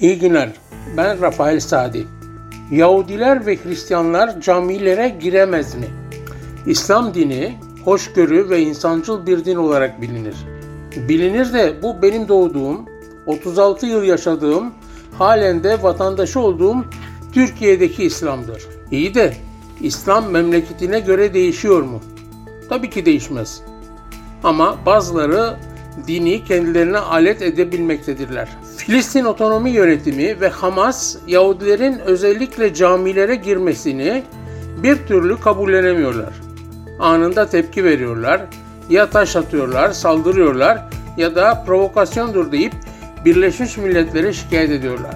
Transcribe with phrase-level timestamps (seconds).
[0.00, 0.52] İyi günler.
[0.96, 2.06] Ben Rafael Sadi.
[2.70, 5.86] Yahudiler ve Hristiyanlar camilere giremez mi?
[6.66, 10.34] İslam dini hoşgörü ve insancıl bir din olarak bilinir.
[11.08, 12.86] Bilinir de bu benim doğduğum,
[13.26, 14.72] 36 yıl yaşadığım,
[15.18, 16.84] halen de vatandaşı olduğum
[17.32, 18.66] Türkiye'deki İslam'dır.
[18.90, 19.34] İyi de
[19.80, 22.00] İslam memleketine göre değişiyor mu?
[22.68, 23.62] Tabii ki değişmez.
[24.44, 25.56] Ama bazıları
[26.06, 28.48] dini kendilerine alet edebilmektedirler.
[28.76, 34.22] Filistin otonomi yönetimi ve Hamas Yahudilerin özellikle camilere girmesini
[34.82, 36.32] bir türlü kabullenemiyorlar.
[36.98, 38.40] Anında tepki veriyorlar,
[38.90, 40.84] ya taş atıyorlar, saldırıyorlar
[41.16, 42.72] ya da provokasyondur deyip
[43.24, 45.14] Birleşmiş Milletler'e şikayet ediyorlar.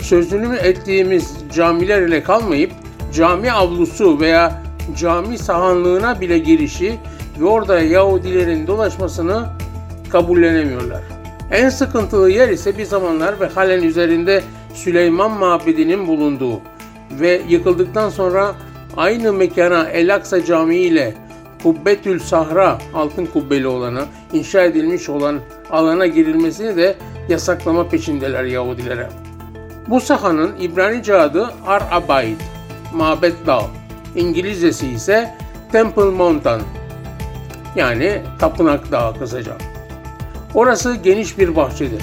[0.00, 2.72] Sözünü ettiğimiz camiler ile kalmayıp
[3.14, 4.62] cami avlusu veya
[4.98, 6.98] cami sahanlığına bile girişi
[7.40, 9.46] ve orada Yahudilerin dolaşmasını
[10.08, 11.02] kabullenemiyorlar.
[11.50, 14.42] En sıkıntılı yer ise bir zamanlar ve halen üzerinde
[14.74, 16.60] Süleyman Mabedi'nin bulunduğu
[17.20, 18.54] ve yıkıldıktan sonra
[18.96, 21.14] aynı mekana El Aksa Camii ile
[21.62, 26.96] Kubbetül Sahra altın kubbeli olanı inşa edilmiş olan alana girilmesini de
[27.28, 29.08] yasaklama peşindeler Yahudilere.
[29.88, 32.40] Bu sahanın İbranice adı Ar Abaid,
[32.94, 33.62] Mabet Dağ.
[34.16, 35.34] İngilizcesi ise
[35.72, 36.60] Temple Mountain
[37.76, 39.52] yani Tapınak Dağı kısaca.
[40.54, 42.02] Orası geniş bir bahçedir.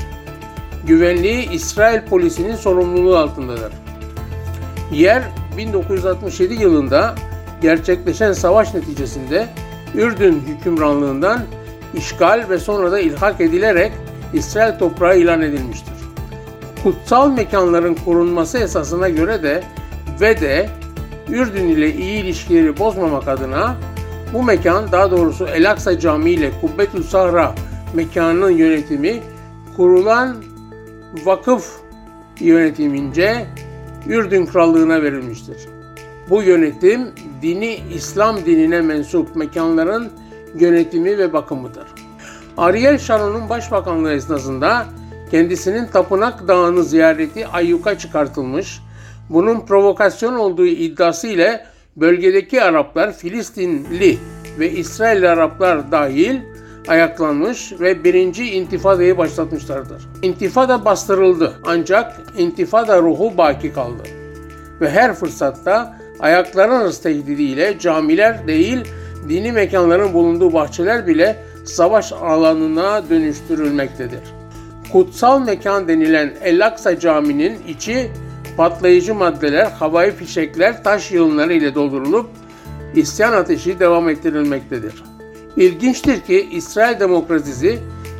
[0.87, 3.73] Güvenliği İsrail polisinin sorumluluğu altındadır.
[4.91, 5.23] Yer
[5.57, 7.15] 1967 yılında
[7.61, 9.47] gerçekleşen savaş neticesinde
[9.95, 11.41] Ürdün hükümranlığından
[11.97, 13.91] işgal ve sonra da ilhak edilerek
[14.33, 15.93] İsrail toprağı ilan edilmiştir.
[16.83, 19.63] Kutsal mekanların korunması esasına göre de
[20.21, 20.69] ve de
[21.29, 23.75] Ürdün ile iyi ilişkileri bozmamak adına
[24.33, 27.55] bu mekan daha doğrusu El Aksa Camii ile Kubbetül Sahra
[27.95, 29.23] mekanının yönetimi
[29.75, 30.35] kurulan
[31.25, 31.71] vakıf
[32.39, 33.45] yönetimince
[34.07, 35.57] Ürdün Krallığı'na verilmiştir.
[36.29, 37.01] Bu yönetim
[37.41, 40.11] dini İslam dinine mensup mekanların
[40.59, 41.87] yönetimi ve bakımıdır.
[42.57, 44.85] Ariel Sharon'un başbakanlığı esnasında
[45.31, 48.81] kendisinin Tapınak Dağı'nı ziyareti ayyuka çıkartılmış,
[49.29, 54.17] bunun provokasyon olduğu iddiası ile bölgedeki Araplar Filistinli
[54.59, 56.39] ve İsrail Araplar dahil
[56.87, 60.03] ayaklanmış ve birinci intifadayı başlatmışlardır.
[60.21, 64.03] İntifada bastırıldı ancak intifada ruhu baki kaldı.
[64.81, 68.83] Ve her fırsatta ayakların arası tehdidiyle camiler değil
[69.29, 74.21] dini mekanların bulunduğu bahçeler bile savaş alanına dönüştürülmektedir.
[74.91, 78.11] Kutsal mekan denilen El Aksa Camii'nin içi
[78.57, 82.29] patlayıcı maddeler, havai fişekler, taş yığınları ile doldurulup
[82.95, 85.14] isyan ateşi devam ettirilmektedir.
[85.57, 87.79] İlginçtir ki İsrail demokrasisi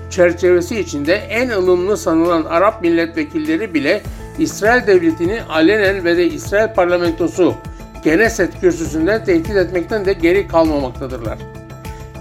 [0.09, 4.01] çerçevesi içinde en ılımlı sanılan Arap milletvekilleri bile
[4.39, 7.55] İsrail devletini alenen ve de İsrail parlamentosu
[8.03, 11.37] Geneset kürsüsünden tehdit etmekten de geri kalmamaktadırlar.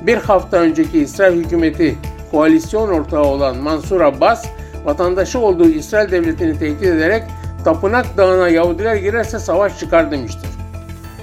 [0.02, 1.98] Bir hafta önceki İsrail hükümeti
[2.30, 4.46] koalisyon ortağı olan Mansur Abbas,
[4.84, 7.22] vatandaşı olduğu İsrail devletini tehdit ederek
[7.64, 10.50] Tapınak Dağı'na Yahudiler girerse savaş çıkar demiştir.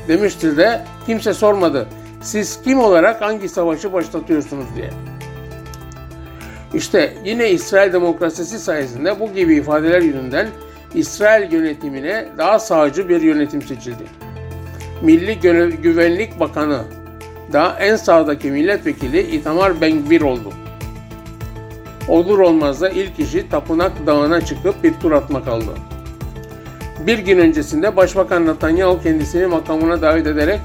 [0.08, 1.88] Demiştir de kimse sormadı
[2.22, 4.90] siz kim olarak hangi savaşı başlatıyorsunuz diye.
[6.74, 10.48] İşte yine İsrail demokrasisi sayesinde bu gibi ifadeler yüzünden
[10.94, 14.04] İsrail yönetimine daha sağcı bir yönetim seçildi.
[15.02, 15.40] Milli
[15.82, 16.82] Güvenlik Bakanı
[17.54, 20.54] da en sağdaki milletvekili Itamar Ben-Gvir oldu.
[22.08, 25.72] Olur olmaz da ilk işi Tapınak Dağı'na çıkıp bir tur atmak aldı.
[27.08, 30.60] Bir gün öncesinde Başbakan Netanyahu kendisini makamına davet ederek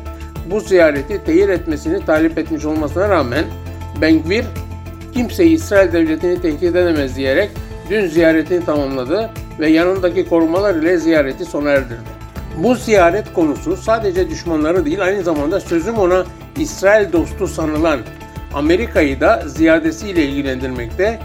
[0.50, 3.44] bu ziyareti teyir etmesini talep etmiş olmasına rağmen
[4.00, 4.44] Benkvir
[5.14, 7.50] kimse İsrail devletini tehdit edemez diyerek
[7.90, 9.30] dün ziyaretini tamamladı
[9.60, 12.16] ve yanındaki korumalar ile ziyareti sona erdirdi.
[12.56, 16.24] Bu ziyaret konusu sadece düşmanları değil aynı zamanda sözüm ona
[16.58, 18.00] İsrail dostu sanılan
[18.54, 21.20] Amerika'yı da ziyadesiyle ilgilendirmekte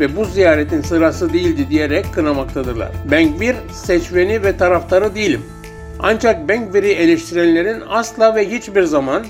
[0.00, 2.90] ve bu ziyaretin sırası değildi diyerek kınamaktadırlar.
[3.10, 5.42] Benkvir seçmeni ve taraftarı değilim.
[6.06, 9.26] Ancak Benkver'i eleştirenlerin asla ve hiçbir zaman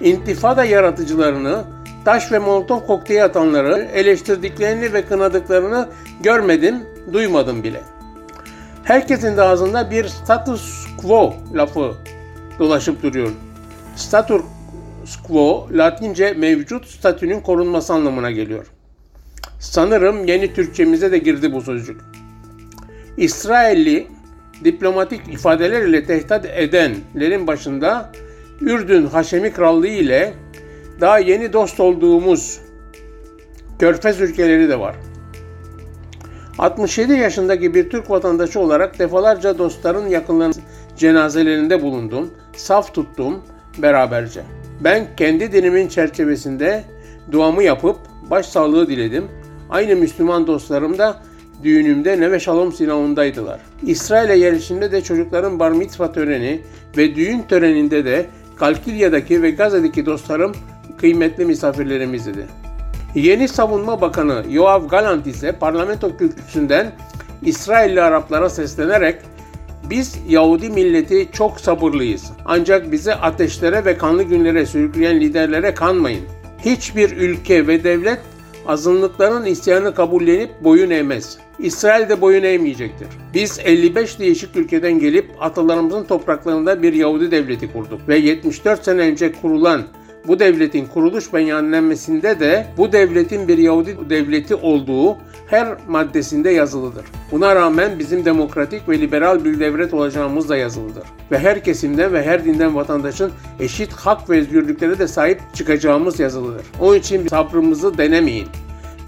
[0.00, 1.64] intifada yaratıcılarını,
[2.04, 5.88] taş ve molotov kokteyli atanları eleştirdiklerini ve kınadıklarını
[6.22, 7.80] görmedim, duymadım bile.
[8.84, 11.94] Herkesin de ağzında bir status quo lafı
[12.58, 13.30] dolaşıp duruyor.
[13.96, 14.42] Status
[15.26, 18.66] quo Latince mevcut statünün korunması anlamına geliyor.
[19.60, 22.00] Sanırım yeni Türkçemize de girdi bu sözcük.
[23.16, 24.15] İsrailli
[24.64, 28.12] diplomatik ifadeler ile tehdit edenlerin başında
[28.60, 30.34] Ürdün Haşemi Krallığı ile
[31.00, 32.60] daha yeni dost olduğumuz
[33.78, 34.96] Körfez ülkeleri de var.
[36.58, 40.56] 67 yaşındaki bir Türk vatandaşı olarak defalarca dostların yakınlarının
[40.96, 43.42] cenazelerinde bulundum, saf tuttum
[43.78, 44.42] beraberce.
[44.80, 46.84] Ben kendi dinimin çerçevesinde
[47.32, 47.96] duamı yapıp
[48.30, 49.24] başsağlığı diledim.
[49.70, 51.22] Aynı Müslüman dostlarım da
[51.62, 53.60] düğünümde Neve Şalom sinavundaydılar.
[53.82, 56.60] İsrail'e yerleşimde de çocukların bar mitzvah töreni
[56.96, 58.26] ve düğün töreninde de
[58.56, 60.52] Kalkilya'daki ve Gazze'deki dostlarım
[60.98, 62.46] kıymetli misafirlerimizdi.
[63.14, 66.92] Yeni Savunma Bakanı Yoav Galant ise parlamento kürsüsünden
[67.42, 69.16] İsrailli Araplara seslenerek
[69.90, 72.24] biz Yahudi milleti çok sabırlıyız.
[72.44, 76.24] Ancak bizi ateşlere ve kanlı günlere sürükleyen liderlere kanmayın.
[76.64, 78.18] Hiçbir ülke ve devlet
[78.68, 81.38] azınlıkların isyanı kabullenip boyun eğmez.
[81.58, 83.08] İsrail de boyun eğmeyecektir.
[83.34, 89.32] Biz 55 değişik ülkeden gelip atalarımızın topraklarında bir Yahudi devleti kurduk ve 74 sene önce
[89.32, 89.82] kurulan
[90.28, 97.04] bu devletin kuruluş beyannamesinde de bu devletin bir Yahudi devleti olduğu her maddesinde yazılıdır.
[97.32, 101.04] Buna rağmen bizim demokratik ve liberal bir devlet olacağımız da yazılıdır.
[101.30, 106.66] Ve her kesimden ve her dinden vatandaşın eşit hak ve özgürlüklere de sahip çıkacağımız yazılıdır.
[106.80, 108.48] Onun için sabrımızı denemeyin.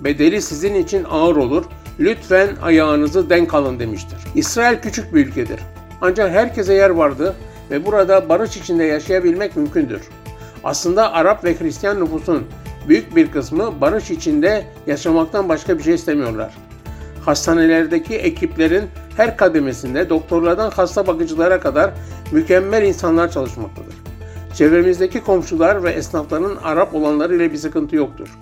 [0.00, 1.64] Bedeli sizin için ağır olur.
[2.00, 4.18] Lütfen ayağınızı denk alın demiştir.
[4.34, 5.60] İsrail küçük bir ülkedir.
[6.00, 7.34] Ancak herkese yer vardı
[7.70, 10.00] ve burada barış içinde yaşayabilmek mümkündür.
[10.64, 12.44] Aslında Arap ve Hristiyan nüfusun
[12.88, 16.54] büyük bir kısmı barış içinde yaşamaktan başka bir şey istemiyorlar.
[17.24, 18.84] Hastanelerdeki ekiplerin
[19.16, 21.90] her kademesinde doktorlardan hasta bakıcılara kadar
[22.32, 23.94] mükemmel insanlar çalışmaktadır.
[24.54, 28.38] Çevremizdeki komşular ve esnafların Arap olanları ile bir sıkıntı yoktur.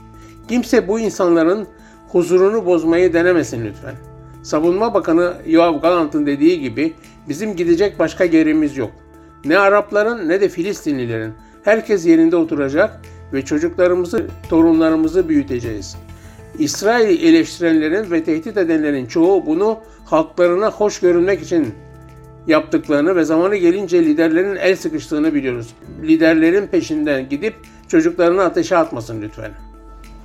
[0.48, 1.66] Kimse bu insanların
[2.08, 3.94] huzurunu bozmayı denemesin lütfen.
[4.42, 6.94] Savunma Bakanı Yoav Galant'ın dediği gibi
[7.28, 8.90] bizim gidecek başka yerimiz yok.
[9.44, 11.34] Ne Arapların ne de Filistinlilerin.
[11.66, 13.00] Herkes yerinde oturacak
[13.32, 15.96] ve çocuklarımızı, torunlarımızı büyüteceğiz.
[16.58, 21.74] İsrail'i eleştirenlerin ve tehdit edenlerin çoğu bunu halklarına hoş görünmek için
[22.46, 25.74] yaptıklarını ve zamanı gelince liderlerin el sıkıştığını biliyoruz.
[26.02, 27.54] Liderlerin peşinden gidip
[27.88, 29.50] çocuklarını ateşe atmasın lütfen.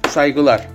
[0.08, 0.68] Saygılar.